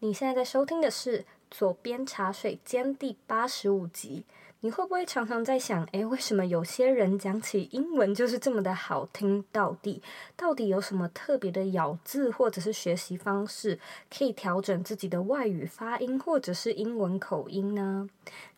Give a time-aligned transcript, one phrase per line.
[0.00, 4.24] 你现在在收听的是《左边茶水间》第八十五集。
[4.60, 9.44] 你会不会常常在想，诶，为什么有些人讲起英文就是这么的好听？
[9.50, 10.00] 到底
[10.36, 18.08] 到底有什么特别的咬字或者是学习方式，可以调整自己的外语发音或者是英文口音呢？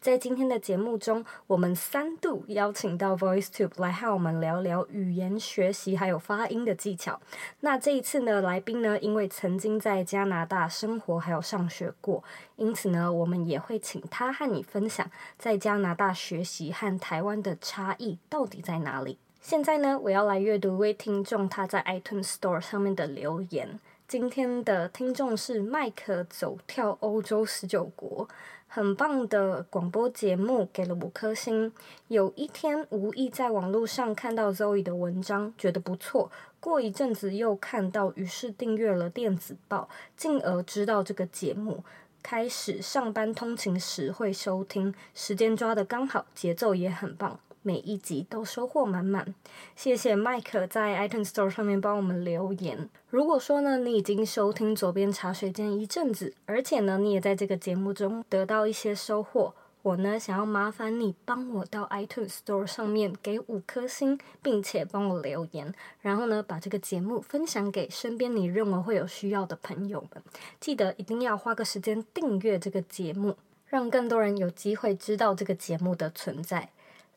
[0.01, 7.21] 在今天的节目中，我们三度邀请到 VoiceTube 来和我们聊聊语言学习还有发音的技巧。
[7.61, 12.25] 那这一次呢，来宾呢，因为曾经在加拿大生活还有上学过，
[12.57, 15.07] 因此呢，我们也会请他和你分享
[15.37, 19.19] 在加拿大学习和台湾的差异到底在哪里。
[19.43, 23.79] 现在呢，我要来阅读一位听众他在 iTunes Store 上面的留言。
[24.09, 28.27] 今天的听众是麦克走跳欧洲十九国。
[28.73, 31.73] 很棒的广播节目，给了五颗星。
[32.07, 36.31] 有一天无意在网络上看到 Zoe 的文章，觉得不错。
[36.61, 41.83] 过一阵子又看到，于是订阅了电子报，进而知道这个节目。
[42.23, 47.41] 开始上班通勤时会收听，时间抓得刚好，节奏也很棒。
[47.63, 49.35] 每一集都收获满满，
[49.77, 52.89] 谢谢麦克在 iTunes Store 上面帮我们留言。
[53.11, 59.53] 如果说呢，你已经收听左边茶水间一阵子，而且呢，你也在这个节目中得到一些收获，
[59.83, 70.23] 我呢想要麻烦你帮我到 iTunes Store 上面给五颗星，并且帮我留言，然后呢把这个节目分享给身边你认为会有需要的朋友们。
[70.59, 73.37] 记得一定要花个时间订阅这个节目，
[73.67, 76.71] 让更多人有机会知道这个节目的存在。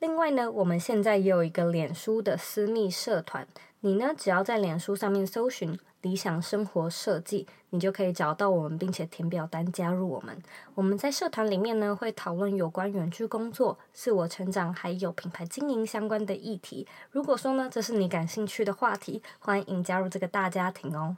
[0.04, 3.48] 另外呢，我们现在也有一个脸书的私密社团，
[3.80, 10.38] 你呢只要在脸书上面搜寻“理想生活设计”，你就可以找到我们，并且填表单加入我们。
[10.76, 16.86] 我们在社团里面呢会讨论有关远距工作、自我成长还有品牌经营相关的议题。
[17.09, 21.16] 如果说呢这是你感兴趣的话题，欢迎加入这个大家庭哦。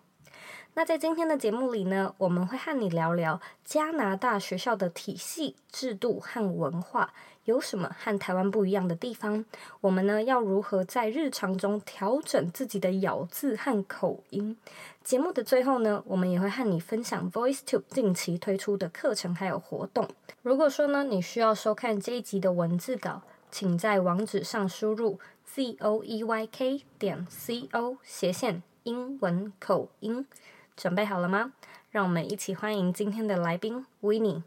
[0.78, 7.14] 那在今天的节目里呢，我们会和你聊聊加拿大学校的体系、制度和文化
[7.46, 9.46] 有什么和台湾不一样的地方。
[9.80, 14.58] 我们呢要如何在日常中调整自己的咬字和口音？
[15.02, 20.06] 节目的最后呢，我们也会和你分享 VoiceTube 近期推出的课程还有活动。
[20.42, 30.28] 如果说呢你需要收看这一集的文字稿，请在网址上输入 z o e y k 点 c o 斜线英文口音。
[30.76, 31.54] 准备好了吗？
[31.92, 34.44] 让我们一起欢迎今天的来宾 Winnie。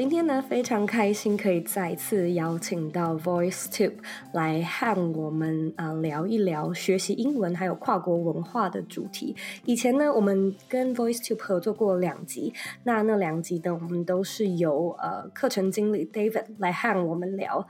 [0.00, 3.96] 今天呢，非常开心可以再次邀请到 VoiceTube
[4.32, 9.36] 来和我们啊、呃、聊一聊学习英文还有跨国文化的主题。
[9.66, 17.68] 以前呢，我们跟 VoiceTube 合作过两集，那那两集呢，我们都是由呃课程经理 David 来和我们聊。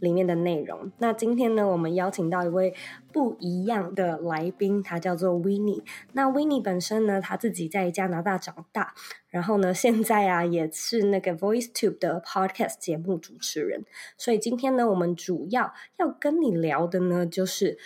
[0.00, 0.92] 里面的内容。
[0.98, 2.74] 那今天呢，我们邀请到一位
[3.10, 5.82] 不一样的来宾，他叫做 Winnie。
[6.12, 8.92] 那 Winnie 本身呢，他自己在加拿大长大，
[9.34, 13.84] 然后呢，现在啊也是那个 VoiceTube 的 Podcast 节目主持人。
[14.16, 17.76] 所以今天呢，我们主要要跟你聊的呢，就是。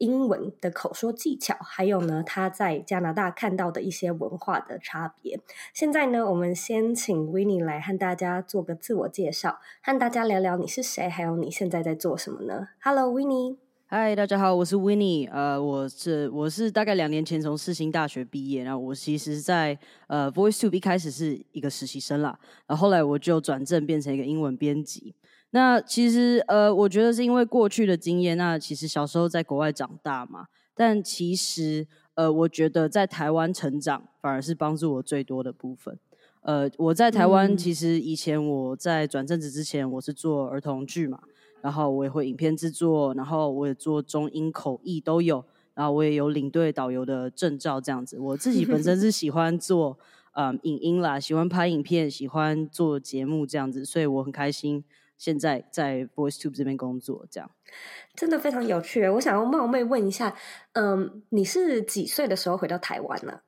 [0.00, 5.38] 英文的口说技巧，还有呢，他在加拿大看到的一些文化的差别。
[5.72, 13.63] 现在呢，我们先请 Winnie 来和大家做个自我介绍，和大家聊聊你是谁，还有你现在在做什么呢？Hello，Winnie。
[13.96, 15.30] 嗨，大家好，我是 Winnie。
[15.30, 19.78] 呃，我是我是大概两年前从世新大学毕业，然后我其实在
[20.08, 25.14] 呃 VoiceTube 一开始是一个实习生啦，然后后来我就转正变成一个英文编辑。
[25.50, 28.36] 那其实呃，我觉得是因为过去的经验。
[28.36, 35.96] 那其实小时候在国外长大嘛，但其实呃，我觉得在台湾成长反而是帮助我最多的部分。
[36.42, 41.20] 呃，我在台湾其实以前我在转正职之前，我是做儿童剧嘛，
[41.64, 45.42] 然后我也会影片制作，然后我也做中英口译都有，
[45.72, 48.18] 然后我也有领队导游的证照这样子。
[48.18, 49.98] 我自己本身是喜欢做
[50.34, 54.84] 嗯影音啦，喜欢拍影片，喜欢做节目这样子，所以我很开心。
[55.16, 57.50] 现在在 VoiceTube 这边工作，这样
[58.14, 59.08] 真的非常有趣。
[59.08, 60.36] 我想要冒昧问一下，
[60.72, 63.40] 嗯，你是几岁的时候回到台湾呢？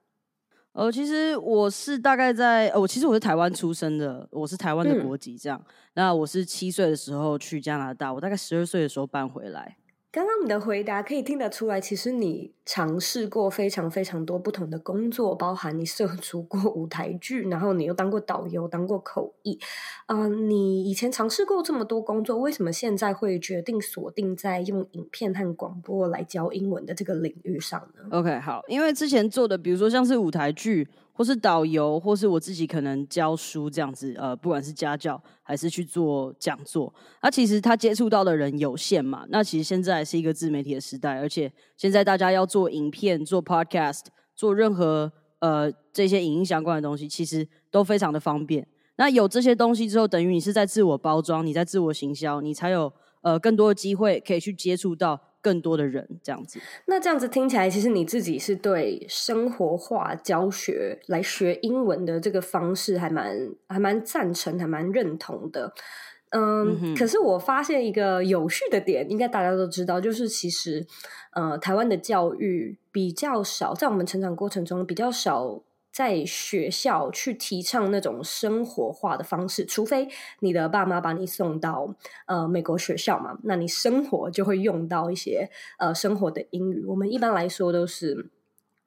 [0.76, 5.58] 呃，其实我是大概在，呃，我其实我是台湾出生的，我是台湾的国籍，这样。
[5.58, 5.73] 嗯。
[5.94, 9.75] 那我是七岁的时候去加拿大，我大概十二岁的时候搬回来。
[10.12, 19.58] 刚刚你的回答可以听得出来，其实你尝试过非常非常多不同的工作，包含你涉足过舞台剧，然后你又当过导游，当过口译。
[20.06, 30.88] 嗯、你以前尝试过这么多工作，为什么现在会决定锁定在用影片和广播来教英文的这个领域上呢？OK，好，因为之前做的，比如说像是舞台剧。
[31.16, 36.92] 或是导游，或是我自己可能教书这样子，呃，不管是家教还是去做讲座，
[37.22, 39.24] 那其实他接触到的人有限嘛。
[39.30, 44.02] 那其实现在是一个自媒体的时代，而且现在大家要做影片、做 podcast、
[44.34, 48.68] 做任何呃这些影音相关的东西，其实都非常的方便。
[48.96, 52.92] 那有这些东西之后，等于你是在自我包装，你在自我行销，你才有
[53.22, 55.18] 呃更多的机会可以去接触到。
[55.46, 65.72] 更多的人这样子，那这样子听起来，其实你自己是对生活化教学来学英文的这个方式还蛮还蛮赞成，还蛮认同的。
[66.31, 70.84] 嗯，嗯，可是我发现一个有趣的点，应该大家都知道，就是其实
[71.31, 75.62] 呃，台湾的教育比较少，在我们成长过程中比较少。
[75.96, 80.06] 在学校去提倡那种生活化的方式，除非
[80.40, 81.96] 你的爸妈把你送到
[82.26, 85.48] 呃美国学校嘛，那你生活就会用到一些
[85.78, 86.84] 呃生活的英语。
[86.84, 88.28] 我们一般来说都是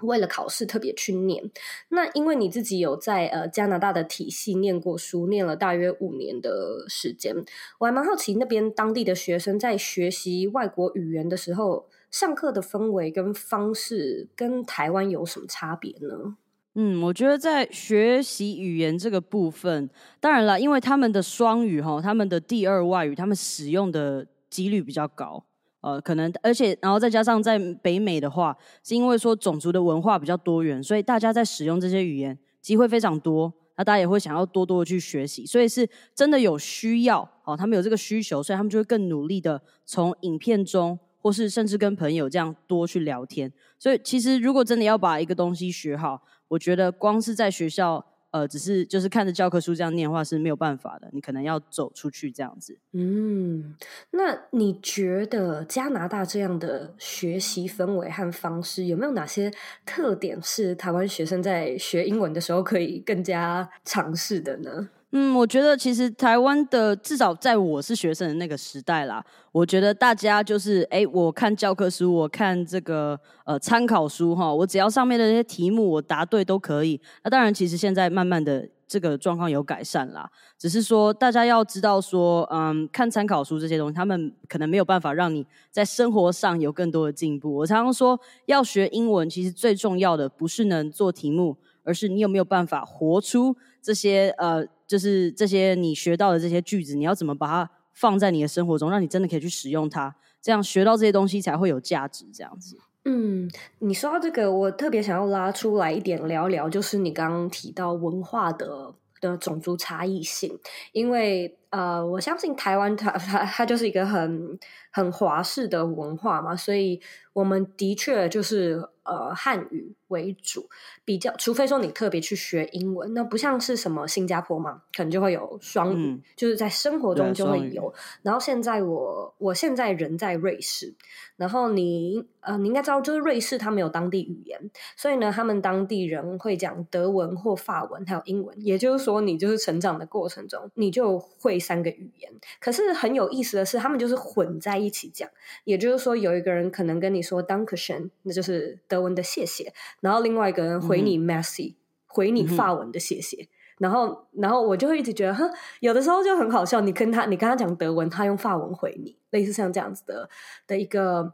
[0.04, 1.50] 为了考试特别去念。
[1.88, 7.36] 那因为你自己有在呃加拿大的体系念过书，念了大约五年的时间，
[7.80, 16.38] 我还蛮好奇那边当地的学生在学习外国语言的时候，上课的氛围跟方式跟台湾有什么差别呢？
[16.76, 19.90] 嗯，我觉得在学习语言这个部分，
[20.20, 25.44] 当然了，因为他们的双语哈，他们的第二外语，他们使用的几率比较高，
[25.82, 46.22] 呃，可能而且然后再加上在北美的话，是因为说种族的文化比较多元，所以大家在使用这些语言机会非常多，那大家也会想要多多的去学习，所以是真的有需要哦，他们有这个需求，所以他们就会更努力的从影片中，或是甚至跟朋友这样多去聊天，所以其实如果真的要把一个东西学好。
[46.50, 52.78] 我觉得光是在学校，呃，只是就是看着教科书这样念的话是没有办法的，你可能要走出去这样子。
[52.92, 53.76] 嗯，
[54.12, 59.52] 那你觉得加拿大这样的学习氛围和方式有没有哪些
[59.86, 64.90] 特点是台湾学生在学英文的时候可以更加尝试的呢？
[65.12, 77.02] 嗯，我觉得其实台湾的至少在我是学生的那个时代啦，我觉得大家就是，哎，我看教科书，我看这个呃参考书哈，我只要上面的那些题目我答对都可以。
[77.24, 80.30] 那当然，其实现在慢慢的这个状况有改善啦，
[80.60, 87.52] 只是说大家要知道说，嗯，看参考书这些东西，他们可能没有办法让你在生活上有更多的进步。
[87.56, 94.68] 我常常说，要学英文，其实最重要的不是能做题目，而是你有没有办法活出这些呃。
[94.90, 102.26] 就是这些你学到的这些句子，你要怎么把它放在你的生活中，让你真的可以去使用它，这样学到这些东西才会有价值。
[102.34, 102.76] 这样子。
[103.06, 103.48] 嗯，
[103.78, 110.58] 你说到这个，我特别想要拉出来一点聊聊，就是你刚刚提到文化的的种族差异性，
[110.92, 114.58] 因为呃，我相信台湾它它它就是一个很
[114.90, 117.00] 很华式的文化嘛，所以
[117.34, 118.90] 我们的确就是。
[119.10, 120.70] 呃，汉语为主，
[121.04, 127.92] 比较，除非说你特别去学英文，那不像是什么新加坡嘛，可能就会有双语，嗯、就是在生活中就会有。
[128.22, 130.94] 然后现在我，我现在人在瑞士，
[131.38, 138.56] 然后你呃，你应该知道，就是瑞士他们有当地语言，所以呢，他们当地人会讲德文或法文，还有英文。
[138.64, 142.32] 也就是说，你就是成长的过程中，你就会三个语言。
[142.60, 145.28] 可是很有意思的是，他们就是混在一起讲。
[145.64, 148.99] 也就是说，有一个人可能跟你说 Dankeschön，那就是德。
[149.00, 151.76] 文的谢谢，然后另外一个人回你 messy，、嗯、
[152.08, 153.48] 回你法文的谢谢，嗯、
[153.80, 156.82] 然后然后我就会一直觉得，哼，有的时候就很好笑。
[156.82, 160.30] 你跟他，你跟他讲德文，他用法文回你，类似像这样子的
[160.68, 161.34] 的一个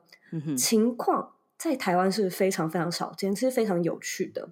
[0.57, 4.49] 情况，嗯、在台湾是非常非常少见，是非常有趣的。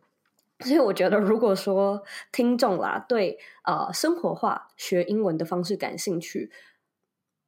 [0.59, 6.51] 所以我觉得，如果说听众啦对呃生活化学英文的方式感兴趣，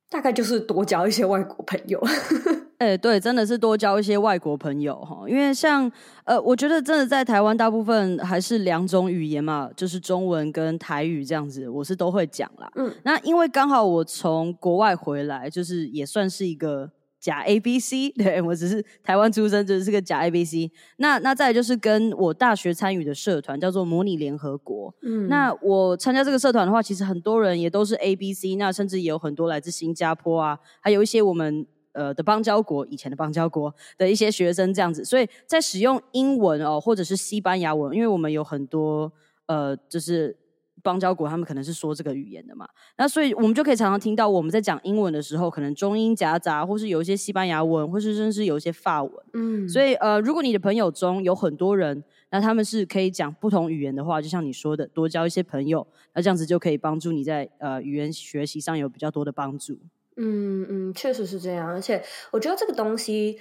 [0.09, 2.01] 大概就是多交一些外国朋友。
[2.77, 5.89] 哎、欸，对，真的是多交一些外国朋友哈，因为像
[6.25, 12.69] 呃，我觉得真的在台湾，大部分还是两种语言嘛，就是中文跟台语这样子，我是都会讲啦。
[12.75, 20.69] 嗯，那因为刚好我从国外回来，就是也算是一个假 A B C， 对，我只是台湾出生，就是个假 A B C。
[20.97, 24.93] 那那再来就是跟我大学参与的社团叫做模拟联合国。
[25.01, 31.65] 嗯，那我参加这个社团的话，其实很多人也都是 A B C，那甚至也有很多来自新加坡啊，还有一些我们。
[31.95, 39.11] 呃的邦交国，以前的邦交国的一些学生这样子，所以在使用英文哦，或者是西班牙文，因为我们有很多
[39.47, 40.37] 呃，就是
[40.83, 49.11] 邦交国他们可能是说这个语言的嘛，那所以我们就可以常常听到我们在讲英文的时候，可能中英夹杂，或是有一些西班牙文，或是甚至有一些法文。
[49.33, 59.79] 嗯，所以呃，如果你的朋友中有很多人，那他们是可以讲不同语言的话，就像你说的，多交一些朋友，那这样子就可以帮助你在呃语言学习上有比较多的帮助。
[60.17, 63.39] 嗯嗯，确实是这样，而且我觉得这个东西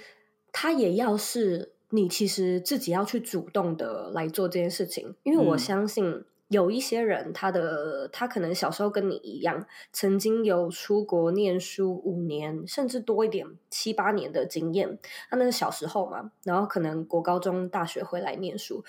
[0.51, 18.83] 它也要是你其实自己要去主动的来做这件事情，因为我相信有一些人，他的他可能小时候跟你一样，曾经有出国念书五年甚至多一点七八年的经验，他那是小时候嘛，然后可能国高中大学回来念书。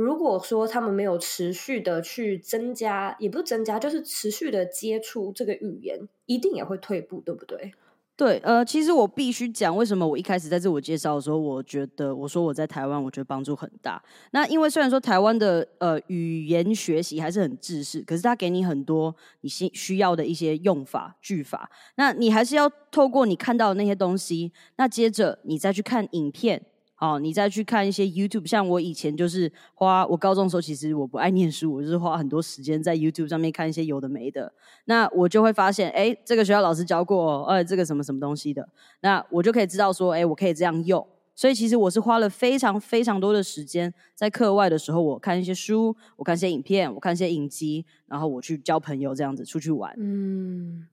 [0.00, 7.72] 如果说他们没有持续的去增加，也不是增加，就是持续的接触这个语言，一定也会退步，对不对？
[8.16, 14.02] 对，呃，其实我必须讲，为什么我一开始在自我介绍的时候，我觉得我说我在台湾，我觉得帮助很大。
[14.32, 26.62] 那因为虽然说台湾的呃语言学习还是很制式，可是它给你很多你需需要的一些用法句法，那你还是要透过你看到的那些东西，那接着你再去看影片。
[27.00, 34.52] 哦，你再去看一些 YouTube，像我以前就是花，我高中的时候其实我不爱念书，我就是花很多时间在 YouTube 上面看一些有的没的。
[34.84, 38.68] 那我就会发现，哎，这个学校老师教过哦，这个什么什么东西的，
[39.00, 41.06] 那我就可以知道说，哎，我可以这样用。
[41.34, 49.90] 所以其实我是花了非常非常多的时间在课外的时候，我看一些书，我看一些影片，我看一些影集，然后我去交朋友，这样子出去玩。
[49.96, 50.86] 嗯，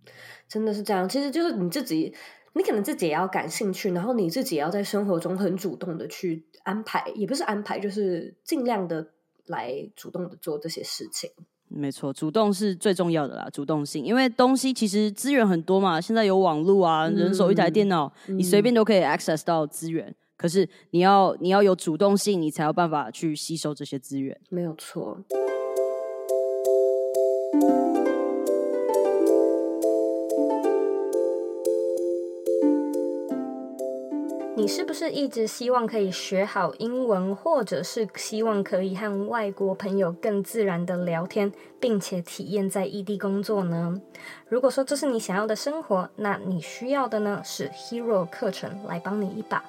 [0.47, 2.13] 真的是这样，其实就是你自己。
[2.57, 9.07] 你可能自己也要感兴趣，然后你自己也要在生活中很主动的去安排，也不是安排，就是尽量的
[9.45, 11.29] 来主动的做这些事情。
[11.69, 20.07] 没错，主动是最重要的啦，主动性，因为东西其实资源很多嘛，现在有网络啊，人手一台电脑，嗯、你随便都可以 access 到资源。
[20.07, 24.39] 嗯、可是你要你要有主动性，你才有办法去吸收这些资源。
[24.49, 25.19] 没有错。
[34.67, 44.01] 你是不是一直希望可以学好英文，或者是希望可以和外国朋友更自然的聊天，并且体验在异地工作呢？
[44.50, 49.63] 如果说这是你想要的生活，那你需要的呢是 Hero 课程来帮你一把。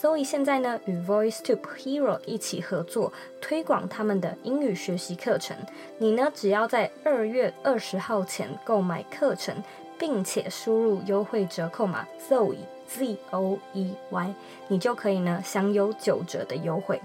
[0.00, 5.56] Zoe 现在呢与 VoiceTube Hero 一起合作，推广他们的英语学习课程。
[5.98, 9.56] 你呢只要在二月二十号前购买课程，
[9.98, 12.58] 并且输入优惠折扣码 Zoe。
[12.88, 14.34] Z O E Y，
[14.68, 17.00] 你就可以呢享有九折的优惠。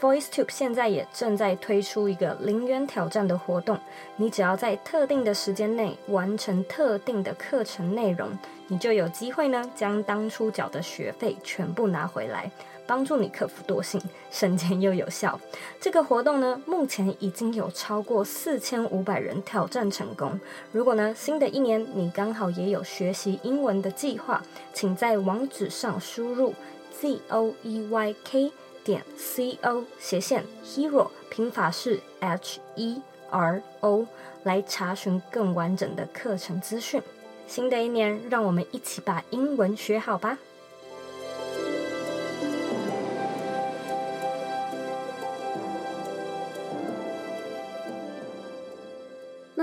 [0.00, 3.78] VoiceTube 现在也正在推出一个零元挑战的活动，
[4.16, 8.36] 你只要在特定的时间内完成特定的课程内容，
[8.66, 12.50] 你就有机会呢将当初缴的学费全部拿回来。
[12.86, 15.38] 帮助你克服惰性，省钱又有效。
[15.80, 20.38] 这个活动呢，目前已经有超过四千五百人挑战成功。
[20.72, 26.54] 如果呢，新的一年你刚好也有学习英文的计划，请在网址上输入
[27.00, 28.52] z o e y k
[28.84, 34.06] 点 c o 斜线 hero，拼法是 h e r o，
[34.42, 37.00] 来查询更完整的课程资讯。
[37.46, 40.38] 新的一年，让我们一起把英文学好吧。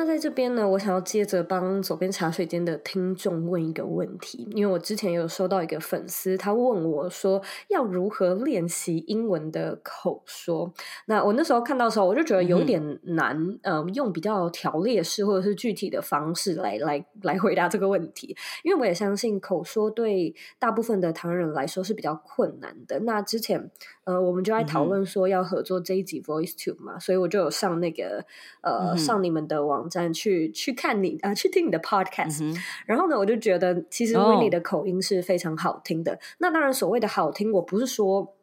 [0.09, 10.73] 在这边呢，我想要接着帮左边茶水间的听众问一个问题，因为我之前有收到一个粉丝，他问我说要如何练习英文的口说。
[11.05, 22.99] 那我那时候看到的时候，我就觉得有点难，嗯、呃，用比较条列式或者是具体的方式来来来回答这个问题，因为我也相信口说对大部分的唐人来说是比较困难的。
[23.01, 23.69] 那之前
[24.05, 28.25] 呃，我们就在讨论说要合作这一集 VoiceTube 嘛，所以我就有上那个
[28.61, 29.89] 呃、嗯、上你们的网。
[29.89, 36.12] 站去去看你啊、呃，去听你的 podcast，、嗯、然后呢，我就觉得其实 Winnie 的口音是非常好听的。
[36.13, 36.20] Oh.
[36.38, 38.36] 那当然，所谓的好听，我不是说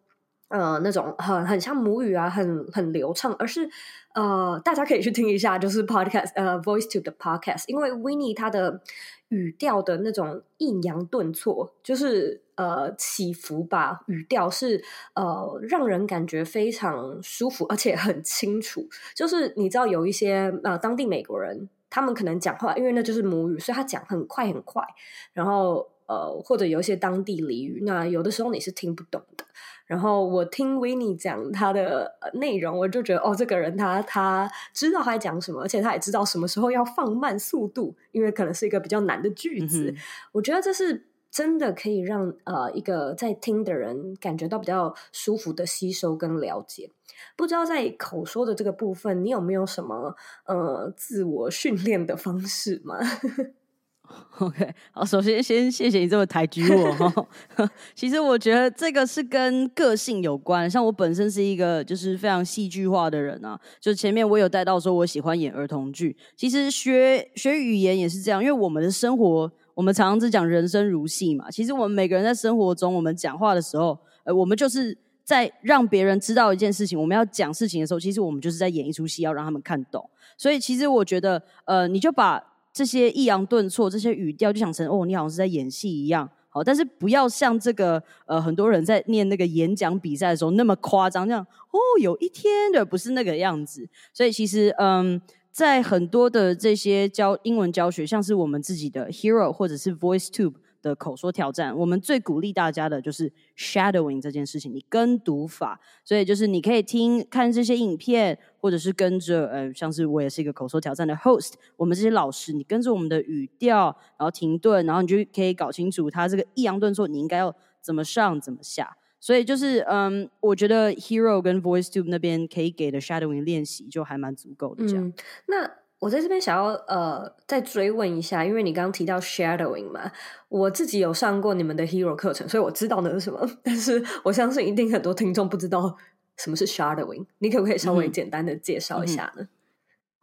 [0.49, 3.69] 呃那种很很像母语啊，很很流畅，而是
[4.15, 8.81] 呃大家可以去听一下，就是 podcast 呃 VoiceTube 的 podcast，因为 Winnie 他的
[9.29, 14.83] 语调的那种抑扬顿挫，就是呃起伏吧，语调是
[15.15, 18.89] 呃让人感觉非常舒服，而且很清楚。
[19.15, 24.85] 就是你知道有一些呃当地美国人，他们可能讲话，因为那就是母语，所以他讲很快很快，
[25.33, 29.45] 然后呃或者有一些当地俚语，那有的时候你是听不懂的。
[29.87, 39.91] 然后我听 Winnie 讲他的内容，我就觉得哦，这个人他他知道他在讲什么，而且他也知道什么时候要放慢速度，因为可能是一个比较难的句子。
[39.91, 39.97] 嗯、
[40.33, 46.91] 我觉得这是真的可以让呃一个在听的人感觉到比较舒服的吸收跟了解。
[47.37, 50.17] 不知道在口说的这个部分，你有没有什么
[50.47, 52.99] 呃自我训练的方式吗？
[54.39, 57.27] OK，好，首先先谢谢你这么抬举我哈。
[57.95, 63.59] 其实我觉得这个是跟个性有关，像我本身是一个就是非常戏剧化的人啊。
[63.81, 71.51] 就前面我有带到说我喜欢演儿童剧，其实学学语言也是这样，因为我们的生活，我们常常是讲人生如戏嘛。
[71.51, 77.01] 其实我们每个人在生活中，我们讲话的时候，呃，我们就是在让别人知道一件事情。
[77.01, 80.09] 我们要讲事情的时候，其实我们就是在演一出戏，要让他们看懂。
[80.37, 82.43] 所以其实我觉得，呃，你就把。
[82.77, 93.89] 这些抑扬顿挫，这些语调，就想成哦，你好像是在演戏一样，好，但是不要像这个呃，很多人在念那个演讲比赛的时候那么夸张，这样哦，有一天的不是那个样子。
[94.13, 95.19] 所以其实嗯，
[95.51, 100.53] 在很多的这些教英文教学，像是我们自己的 Hero 或者是 VoiceTube。
[100.87, 118.97] 的口说挑战，我们最鼓励大家的就是 shadowing 这件事情，你跟读法，所以就是你可以听看这些影片，或者是跟着呃，像是我也是一个口说挑战的 host，我们这些老师，你跟着我们的语调，然后停顿，然后你就可以搞清楚他这个抑扬顿挫，你应该要怎么上怎么下。
[119.19, 124.87] 所以就是嗯，我觉得 Hero 跟 VoiceTube 那边可以给的 shadowing 练习就还蛮足够的。
[124.87, 125.15] 这样，嗯、
[125.49, 125.86] 那。
[125.99, 130.13] 我在这边想要呃再追问一下，因为你刚刚提到 shadowing 嘛，
[130.49, 133.49] 我自己有上过你们的 hero 课程，所以我知道那是什么。
[133.65, 135.97] 但是我相信一定很多听众不知道
[136.37, 139.43] 什么是 shadowing，你可不可以稍微简单的介绍一下呢？
[139.43, 139.49] 嗯嗯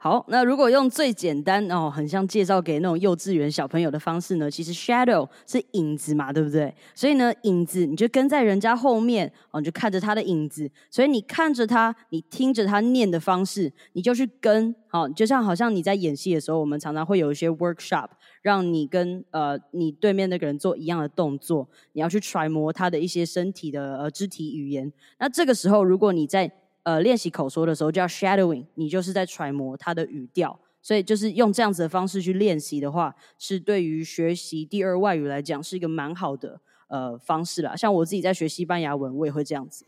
[0.03, 6.75] 好，那如果用最简单哦，很像介绍给那种幼稚园小朋友的方式呢，其实 shadow 是影子嘛，对不对？
[6.93, 10.69] 所以呢，影子你就跟在人家后面哦，你就看着他的影子。
[10.91, 14.75] 所以你看着他，你听着他念的方式，你就去跟。
[14.89, 18.09] 好，就像好像你在演戏的时候，我们常常会有一些 workshop，
[18.41, 24.91] 让你跟呃你对面那个人做一样的动作，你要去揣摩他的一些身体的呃肢体语言。
[25.17, 26.51] 那这个时候，如果你在
[26.83, 36.59] 呃，练习口说的时候叫 shadowing，你就是在揣摩他的语调，所以就是用这样子的方式去练习的话，是对于学习第二外语来讲是一个蛮好的
[36.89, 37.75] 呃方式啦。
[37.75, 39.85] 像我自己在学西班牙文，我也会这样子。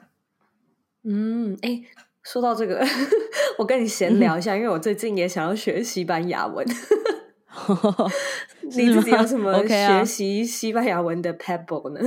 [1.04, 1.84] 嗯，哎，
[2.24, 2.82] 说到这个，
[3.60, 6.66] 我跟你闲聊一下，嗯、因为我最近也想要学西班牙文。
[8.64, 12.00] 你自己有什么学习西班牙文的 pebble 呢？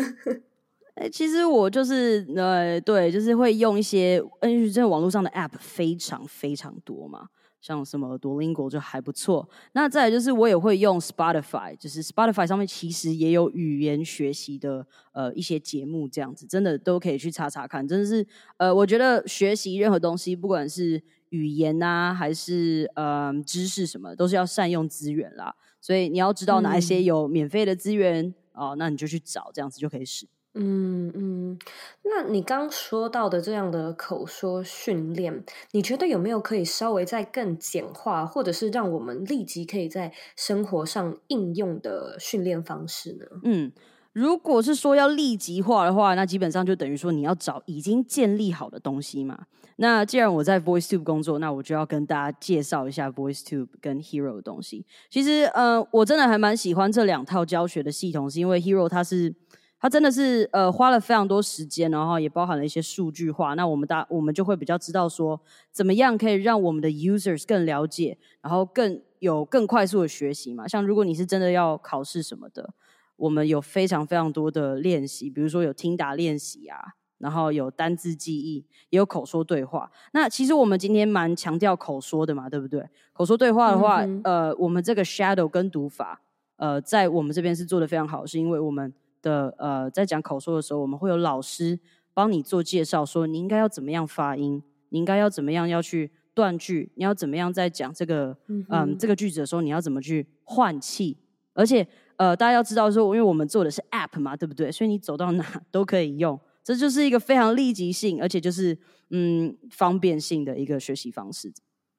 [0.98, 7.28] 哎，其实我就是呃，对，就是会用一些，因为这个网络上的 app 非常非常多嘛，
[7.60, 9.48] 像什么 Duolingo 就还不错。
[9.74, 17.87] 那再来就是我也会用 Spotify，就是 Spotify 上面其实也有语言学习的呃一些节目，这样子真的都可以去查查看。
[17.87, 25.54] 真的是呃，我觉得学习任何东西，不管是语言啊，还是呃知识什么，都是要善用资源啦。
[25.80, 30.26] 所以你要知道哪一些有免费的资源哦，那你就去找，这样子就可以使。
[30.61, 31.59] 嗯嗯，
[32.03, 43.27] 那你刚说到的这样的口说训练，你觉得有没有可以稍微再更简化，或者是让我们立即可以在生活上应用的训练方式呢？
[43.44, 43.71] 嗯，
[44.12, 49.47] 如果是说要立即化的话，那基本上就等于说你要找已经建立好的东西嘛。
[49.77, 54.85] 那既然我在 VoiceTube 工作，那我就要跟大家介绍一下 VoiceTube 跟 Hero 的东西。
[55.09, 59.37] 其实，呃，我真的还蛮喜欢这两套教学的系统，是因为 Hero 它是。
[59.80, 63.54] 它真的是呃花了非常多时间，然后也包含了一些数据化。
[63.54, 70.66] 那我们大我们就会比较知道说，怎么样可以让我们的 users 更了解，然后更有更快速的学习嘛。
[70.66, 72.74] 像如果你是真的要考试什么的，
[73.14, 79.88] 我们有非常非常多的练习，比如说有听答练习啊，然后有单字记忆，也有口说对话。
[80.12, 82.84] 那其实我们今天蛮强调口说的嘛，对不对？
[83.12, 86.20] 口说对话的话，嗯、呃，我们这个 shadow 跟读法，
[86.56, 88.92] 呃，在我们这边是做的非常好，是因为我们。
[89.28, 91.78] 的呃，在讲口说的时候，我们会有老师
[92.14, 101.18] 帮你做介绍，说你应该要怎么样发音，你应该要怎么样要去断句，你要怎么样在讲这个嗯、呃、这个句子的时候，你要怎么去换气，
[101.52, 101.86] 而且
[102.16, 104.72] 呃，大家要知道说，因为我们做的是 app 嘛，对不对？
[104.72, 108.78] 所以你走到哪都可以用，这就是一个非常立即性，而且就是
[109.10, 111.52] 嗯方便性的一个学习方式。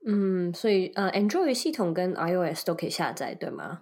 [0.06, 3.82] 嗯，所以呃，Android 系统跟 iOS 都可以下载，对吗？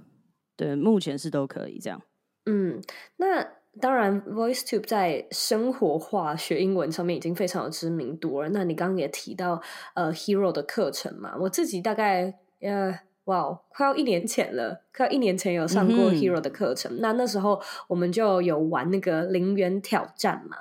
[0.56, 2.02] 对，目前是都可以这样。
[2.48, 2.82] 嗯，
[3.18, 3.46] 那
[3.80, 8.50] 当然，VoiceTube 在生活化学英文上面已经非常有知名度了。
[8.50, 9.62] 那你刚刚也提到
[9.94, 16.92] 呃，Hero 的课程嘛，我自己大概呃哇，快要一年前了，快要一年前有上过 Hero 的课程。
[16.96, 20.58] 嗯、那那时候我们就有玩那个零元挑战嘛。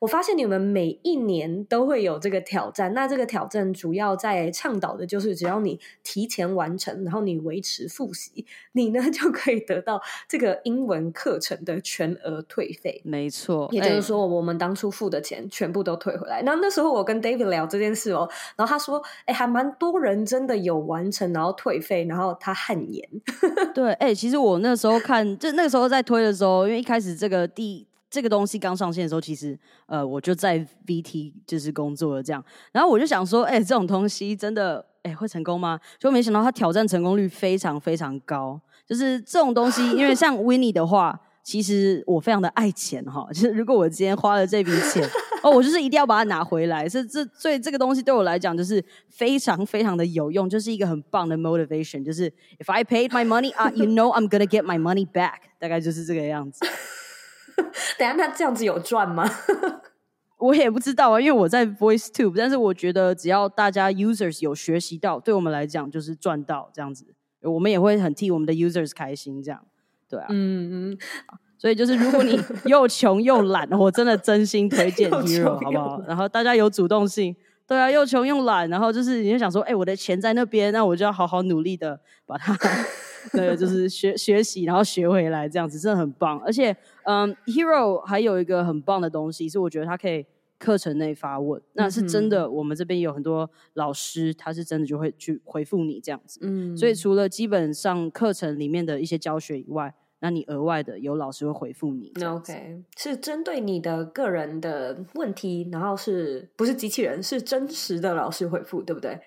[0.00, 2.92] 我发现你们每一年都会有这个挑战。
[2.92, 13.00] 那这个挑战主要在倡导的就是，只要你提前完成，然后你维持复习，你呢就可以得到这个英文课程的全额退费。
[13.06, 16.36] 没错，也就是说，我们当初付的钱全部都退回来。
[16.36, 23.08] 欸、那那时候我跟 David 聊这件事哦，然后他说：“哎、欸，还蛮多人真的有完成，然后退费。”然后他汗颜，
[23.74, 35.78] 对，哎、其实我那时候看，就那个时候在推的时候，因为一开始这个第这个东西刚上线的时候，其实呃，我就在 VT 就是工作了这样，然后我就想说，哎、欸，这种东西真的哎、欸、会成功吗？
[35.98, 41.20] 就没想到他挑战成功率非常非常高，就是这种东西，因为像 Winnie 的话。
[41.42, 45.02] 其实我非常的爱钱哈，就是如果我今天花了这笔钱，
[45.42, 46.88] 哦，我就是一定要把它拿回来。
[46.88, 52.04] 这这所以这个东西对我来讲就是非常非常的有用，就是一个很棒的 motivation。
[52.04, 55.40] 就是 If I paid my money, uh, you know I'm gonna get my money back。
[55.58, 56.64] 大概就是这个样子。
[57.98, 59.28] 等下，那这样子有赚吗？
[60.38, 67.04] 我也不知道啊，因为我在 VoiceTube，但是我觉得只要大家 users 有学习到，对我们来讲就是赚到这样子。
[67.42, 69.66] 我们也会很替我们的 users 开心这样。
[70.08, 70.98] 对啊，嗯嗯，
[71.60, 76.02] 所以就是如果你 又穷又懒，我真的真心推荐 Hero，好不好？
[76.08, 77.36] 然后大家有主动性，
[77.68, 82.56] 对啊，又穷又懒，然后就是你就想说，哎、欸，我的钱在那边，那我就要好好努力的把它，
[83.36, 86.40] 对，就是学学习，然后学回来，这样子真的很棒。
[86.40, 90.24] 而且，嗯，Hero 还有一个很棒的东西，是我觉得它可以。
[90.60, 92.50] 课程内发问，那是真的。
[92.50, 96.38] 我们这边有很多老师，他是真的就会去回复你这样子。
[96.42, 102.12] 嗯，所以除了基本上课程里面的一些教学以外，那你额外的有老师会回复你。
[102.24, 107.22] OK，是针对你的个人的问题，然后是不是机器人？
[107.22, 109.18] 是真实的老师回复，对不对？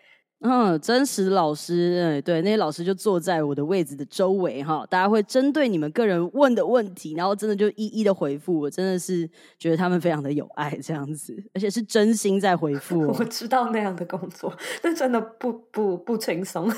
[0.45, 8.59] 嗯，真实老师，哎，对，那些老师就坐在我的位置的周围哈，大家会针对你们个人问的问题，然后真的就一一的回复。
[8.59, 9.25] 我真的是
[9.57, 13.07] 觉得他们非常的有爱，这样子，而且是真心在回复。
[13.17, 14.53] 我知道那样的工作，
[14.83, 16.69] 那真的不不不轻松。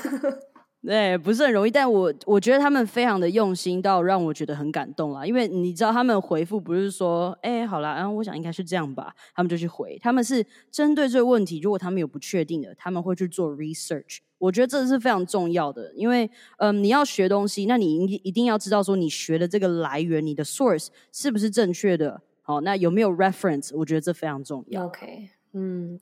[0.82, 5.26] 对，不是很容易，但我我觉得他们非常的用心到让我觉得很感动啦。
[5.26, 9.98] 因为你知道，他们回复不是说，哎，好啦，然后我想应该是这样吧，他们就去回。
[10.00, 14.18] 他们是针对这个问题，如果他们有不确定的，他们会去做 research。
[14.38, 22.22] 我觉得这是非常重要的，因为嗯，你要学东西，那你一定要知道说你学的这个来源，你的 source 是不是正确的？
[22.42, 23.76] 好，那有没有 reference？
[23.76, 24.86] 我觉得这非常重要。
[24.86, 25.30] OK。
[25.52, 25.98] 嗯，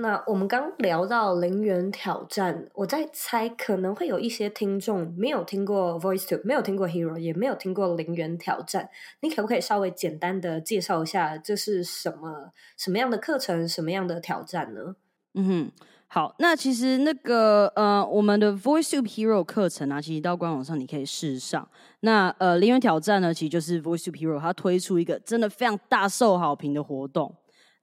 [0.00, 8.88] 那我们刚聊到零元挑战，我在猜可能会有一些听众没有听过 VoiceTube，没有听过 Hero，也没有听过零元挑战。
[9.20, 14.96] 你可不可以稍微简单的介绍一下，这是什么什么样的课程，什么样的挑战呢？
[15.34, 15.72] 嗯哼，
[16.06, 21.68] 好，那其实那个呃，我们的 VoiceTube Hero 课程啊，其实到官网上你可以试上。
[22.00, 27.34] 那呃，零元挑战呢，其实就是 VoiceTube Hero 它推出一个真的非常大受好评的活动。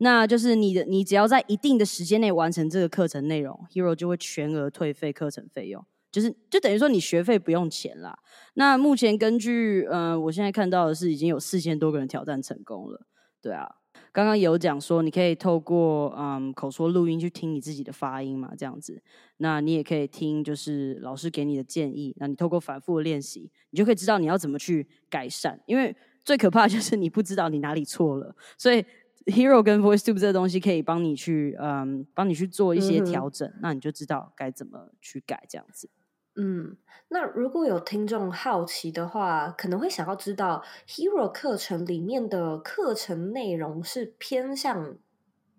[0.03, 8.17] 那就是你的，你只要在一定的时间内完成这个课程内容，Hero 就会全额退费课程费用，就是就等于说你学费不用钱啦。
[8.55, 13.05] 那目前根据呃，我现在看到的是已经有四千多个人挑战成功了。
[13.43, 13.69] 对啊，
[14.11, 19.03] 刚刚有讲说你可以透过嗯口说录音去听你自己的发音嘛，这样子。
[19.37, 25.59] 那你也可以听就是老师给你的建议，那你透过反复的练习，你就可以知道你要怎么去改善。
[25.67, 28.83] 因为最可怕的就是你不知道你哪里错了，所以。
[29.25, 35.89] Hero 跟 VoiceTube 这个东西可以帮你去，嗯，帮你去做一些调整，嗯、那你就知道该怎么去改这样子。
[36.35, 36.77] 嗯，
[37.09, 44.95] 那如果有听众好奇的话，可能会想要知道 Hero 课程里面的课程内容是偏向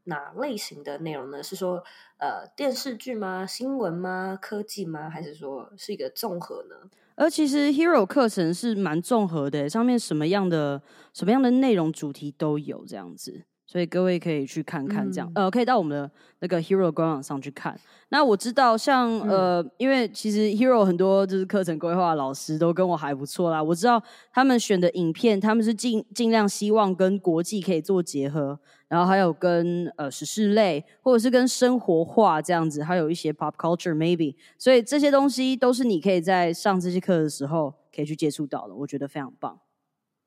[0.04, 1.42] 哪类型的内容呢？
[1.42, 1.84] 是说
[2.16, 3.46] 呃电视剧吗？
[3.46, 4.36] 新闻吗？
[4.40, 5.10] 科技吗？
[5.10, 6.90] 还是说是一个综合呢？
[7.14, 13.44] 而其实 Hero 课程是蛮综合的，上面什么样的什么样的内容主题都有这样子。
[13.66, 17.78] 所以各位可以去看看，这样、嗯、呃，可以到我们的那个 Hero 官网上去看。
[18.10, 23.62] 那我知道像，像、嗯、呃，因为其实 Hero 很多就是课程规划老师都跟我还不错啦。
[23.62, 34.34] 我知道他们选的影片，他们是尽尽量希望跟国际可以做结合，然后还有跟呃时事类，或者是跟生活化这样子，还有一些 pop culture maybe。
[34.58, 39.58] 所以这些东西都是你可以在上这些课的时候可以去接触到的，我觉得非常棒。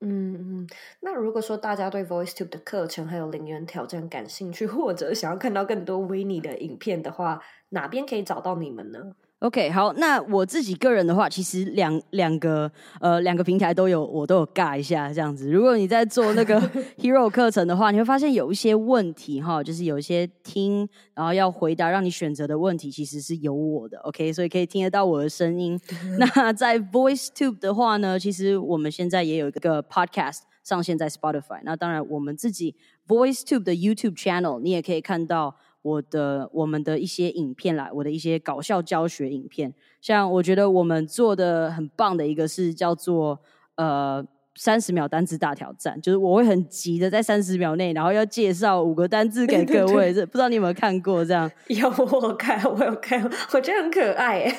[0.01, 0.67] 嗯嗯，
[0.99, 9.15] 那如果说大家对 VoiceTube 的课程还有零元挑战感兴趣，或者想要看到更多维尼的影片的话，哪边可以找到你们呢？
[9.39, 12.71] OK，好，那我自己个人的话，其实两两个
[13.01, 15.51] 呃两个平台都有，我都有尬一下这样子。
[15.51, 16.59] 如果你在做那个
[16.97, 25.79] Hero 课程的话，你会发现有一些问题哈，就是有一些听然后要回答让你选择的问题，其实是有我的 OK，所以可以听得到我的声音。
[26.17, 31.59] 那在 VoiceTube 的话呢，其实我们现在也有一个 Podcast 上线在 Spotify。
[31.63, 35.57] 那当然，我们自己 VoiceTube 的 YouTube Channel，你也可以看到。
[35.85, 39.71] 我的我们的一些影片啦，我的一些搞笑教学影片，
[40.01, 43.39] 像我觉得我们做的很棒的一个是叫做
[43.75, 51.47] 呃三十秒单字大挑战，就是我会很急的在三十秒内，然后要介绍五个单字给各位，这不知道你有没有看过这样？
[51.67, 54.55] 有我看，我有看，我觉得很可爱耶。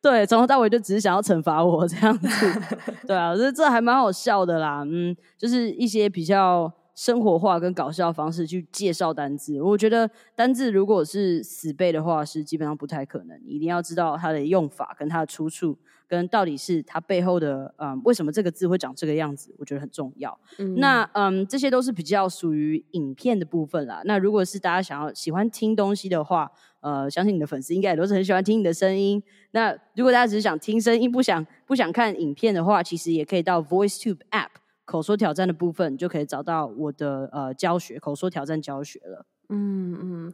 [0.00, 2.28] 对，从头到尾就只是想要惩罚我这样子，
[3.06, 6.72] 对啊，这这还蛮好笑的啦，嗯，就是一些比较。
[6.98, 13.40] 生活化跟搞笑的方式去介绍单字，我觉得单字如果是死背的话，是基本上不太可能。
[13.46, 20.36] 你一定要知道它的用法跟它的出处，跟到底是它背后的嗯，为什么这个字会长这个样子，我觉得很重要。
[20.58, 24.02] 嗯那嗯，这些都是比较属于影片的部分啦。
[24.04, 29.22] 那如果是大家想要喜欢听东西的话，呃，相信你的粉丝应该也都是很喜欢听你的声音。
[29.52, 34.48] 那如果大家只是想听声音，不想不想看影片的话，其实也可以到 VoiceTube App。
[34.88, 39.26] 口说挑战的部分就可以找到我的呃教学，口说挑战教学了。
[39.50, 40.32] 嗯嗯，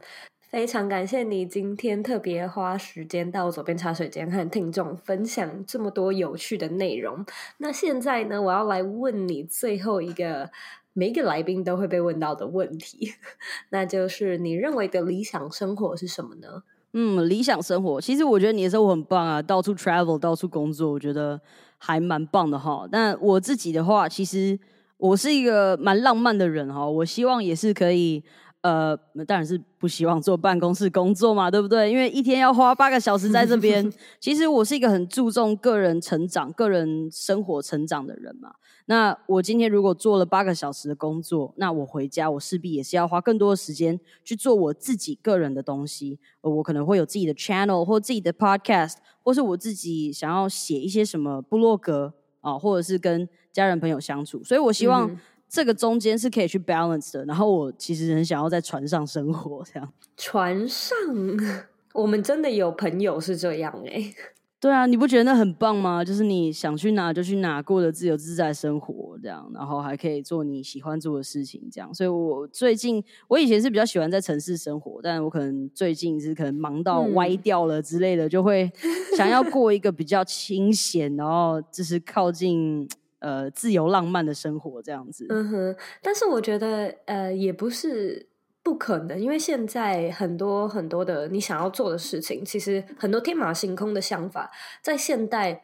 [0.49, 7.25] 非常感谢你今天特别花时间到左边茶水间和听众分享这么多有趣的内容。
[7.57, 10.49] 那现在呢，我要来问你最后一个
[10.93, 13.11] 每一个来宾都会被问到的问题，
[13.71, 16.63] 那就是你认为的理想生活是什么呢？
[16.97, 21.37] 嗯，理想生活，其实我觉得你的生活很棒啊，到处 travel，到处工作，我觉得
[21.77, 22.87] 还蛮棒的哈。
[22.89, 24.57] 但我自己的话，其实
[24.97, 28.23] 我是一个蛮浪漫的人哈，我希望也是可以。
[28.65, 28.97] 呃，
[29.27, 31.91] 当然是不希望坐办公室工作嘛，对不对？
[31.91, 33.93] 因为一天要花八个小时在这边。
[34.19, 38.55] 其实我是一个很注重个人成长、个人生活成长的人嘛。
[38.87, 46.17] 那我今天如果做了八个小时的工作，那我回家我势必也是要花更多的时间去做我自己个人的东西。
[46.41, 54.43] 我可能会有自己的 channel 或自己的 podcast，或是我自己想要写一些什么部落格啊，或者是跟家人朋友相处。
[54.43, 55.19] 所以我希望、嗯。
[55.47, 59.93] 这个中间是可以去 balance 的，然后我其实很想要在船上生活，这样。
[60.17, 60.97] 船上，
[61.93, 64.13] 我们真的有朋友是这样哎、欸。
[64.57, 66.03] 对啊，你不觉得那很棒吗？
[66.03, 71.93] 就是你想去哪就去哪，过得自由自在生活，这样，然后还可以做你喜欢做的事情，这样。
[71.93, 78.71] 所以我最近，我以前是比较喜欢在城市生活，但我可能最近是可能忙到歪掉了之类的，嗯、就会
[79.15, 82.87] 想要过一个比较清闲，然后就是靠近。
[83.25, 85.25] 呃，自由浪漫的生活这样子。
[85.29, 88.27] 嗯哼，但是我觉得呃，也不是
[88.61, 94.51] 不可能，因为现在很多很多的你想要做的事情，其实很多天马行空的想法，
[94.83, 95.63] 在现代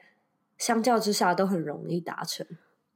[0.58, 2.44] 相较之下都很容易达成。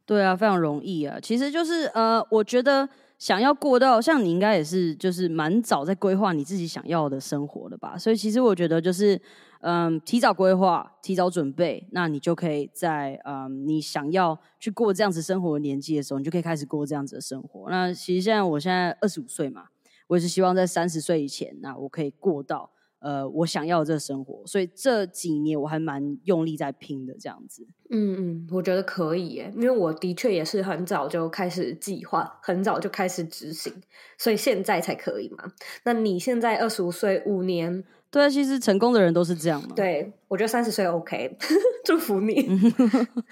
[0.03, 1.19] 对啊，非常容易啊。
[1.21, 7.95] 其实就是呃，我觉得想要过到像你应该也是，就是蛮早在规划你自己想要的生活的吧。
[7.95, 9.21] 所以其实我觉得就是。
[9.67, 17.67] 嗯，提早规划，提早准备，那你就可以在嗯，你想要去过这样子生活的年纪的时候，你就可以开始过这样子的生活。
[17.71, 19.69] 那其实现在我现在二十五岁嘛，
[20.05, 24.45] 我也是希望在三十岁以前，那我可以过到呃我想要的这生活。
[24.45, 27.65] 所以这几年我还蛮用力在拼的这样子。
[27.89, 33.73] 嗯嗯，我觉得可以耶，因为我的确也是很早就开始计划，很早就开始执行，
[34.19, 35.45] 所以现在才可以嘛。
[35.85, 37.83] 那你现在二十五岁，五年。
[38.15, 39.67] 对啊，其实成功的人都是这样嘛。
[39.75, 41.35] 对，我觉得三十岁 OK，
[41.83, 42.49] 祝福你。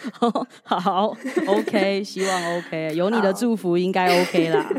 [0.63, 1.15] 好
[1.47, 4.69] ，OK， 希望 OK，有你的祝福应该 OK 啦。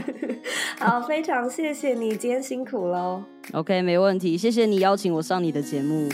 [0.79, 3.23] 好，非常谢谢你，今天辛苦喽。
[3.55, 6.07] OK，没问题，谢谢你邀请我上你的节目。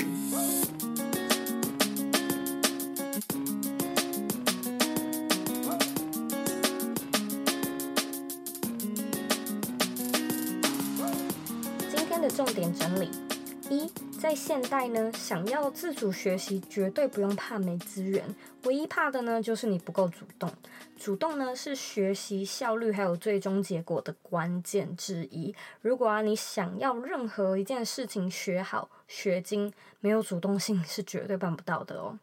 [14.31, 18.25] 在现代呢，想要自主学习，绝对不用怕没资源，
[18.63, 20.49] 唯一怕的呢，就是你不够主动。
[20.97, 25.53] 主动呢，是学习效率还有最终结果的关键之一。
[25.81, 32.21] 如果啊，你想要任何一件事情学好学精，没有主动性是绝对办不到的哦。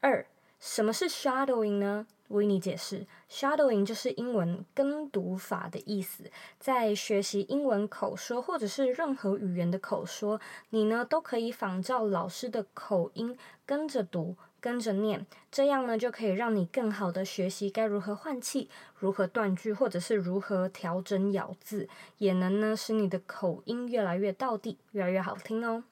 [0.00, 0.26] 二，
[0.60, 2.06] 什么是 shadowing 呢？
[2.28, 6.30] 维尼解释，shadowing 就是英文跟读法的意思。
[6.58, 25.84] 在学习英文口说或者是任何语言的口说，你呢都可以仿照老师的口音跟着读、跟着念，这样呢就可以让你更好的学习该如何换气、如何断句，或者是如何调整咬字，也能呢使你的口音越来越到地、越来越好听哦。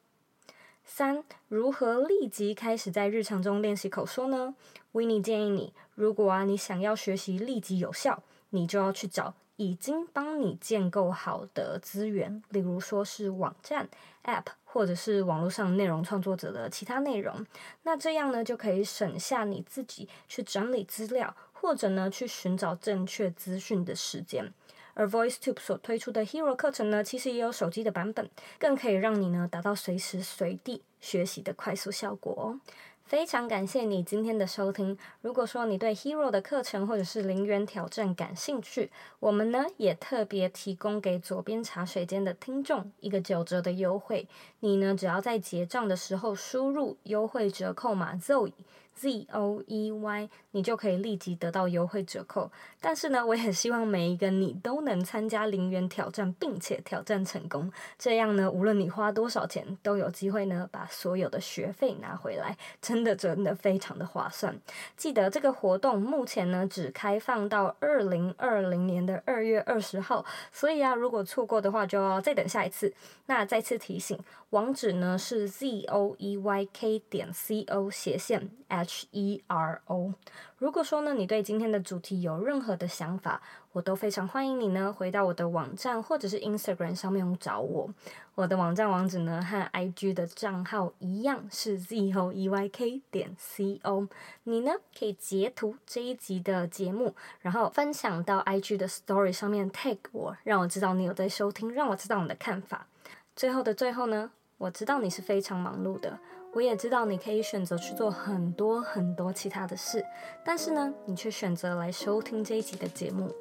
[0.95, 4.55] 三、如何立即开始在日常中练习口说呢
[4.93, 13.89] ？Winnie 建议你，如果啊你想要学习立即有效，你就要去找已经帮你建构好的资源，例如说是网站、
[14.25, 17.47] App，或者是网络上内容创作者的其他内容。
[17.85, 24.53] 那这样呢，就可以省下你自己去整理资料，或者呢去寻找正确资讯的时间。
[24.95, 28.29] 而 VoiceTube 所推出的 Hero 课程呢，其实也有手机的版本，
[28.59, 32.61] 更可以让你呢达到随时随地学习的快速效果哦。
[33.05, 34.97] 非常感谢你今天的收听。
[35.21, 44.27] 如果说你对 Hero 的课程或者是零元挑战感兴趣，我们呢也特别提供给左边茶水间的听众一个九折的优惠。
[44.61, 48.53] 你呢只要在结账的时候输入优惠折扣码 Zoe。
[48.95, 52.51] Z O E Y，你就可以立即得到优惠折扣。
[52.81, 57.73] 但是呢，我也希望每一个你都能参加零元挑战，并且挑战成功。
[57.99, 62.57] 这样呢，无论你花多少钱，都有机会呢把所有的学费拿回来。
[62.81, 64.57] 真的真的非常的划算。
[64.97, 72.93] 记得这个活动目前呢只开放到二零二零年的二月二十号，所以啊，如果错过的话，就要再等下一次。
[73.27, 74.19] 那再次提醒，
[74.53, 80.13] 网址呢是 Z O E Y K 点 C O 斜线 H E R O。
[80.59, 83.41] 如果说呢，你对今天的主题有任何的想法，
[83.73, 87.89] 我都非常欢迎你呢回到我的网站或者是 Instagram 上面找我。
[88.35, 94.07] 我的网站网址呢和 IG 的账号一样是 Z O E Y K 点 C O。
[94.43, 102.87] 你呢可以截图这一集的节目，然后分享到 IG 的 Story 上面 tag 我，让我知道你有在收听，让我知道你的看法。
[103.35, 104.31] 最后的最后呢，
[104.63, 106.17] 我知道你是非常忙碌的，
[106.53, 110.07] 我也知道你可以选择去做很多很多其他的事，
[110.45, 113.35] 但是呢，你却选择来收听这一集的节目，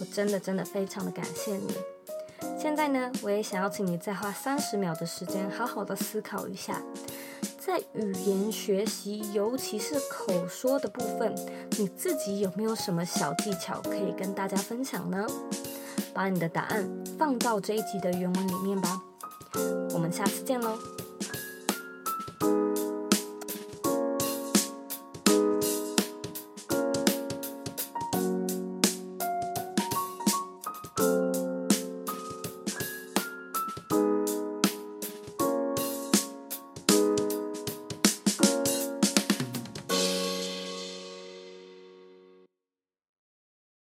[0.00, 1.72] 我真的真的非常的感谢你。
[2.58, 6.82] 现在呢，我也想要请你再花三十秒的时间，好好的思考一下，
[7.56, 11.32] 在语言学习，尤其是口说的部分，
[11.78, 15.24] 你自己有没有什么小技巧可以跟大家分享呢？
[16.12, 16.84] 把你的答案
[17.16, 19.00] 放到这一集的原文里面吧。
[19.92, 20.78] 我们下次见喽。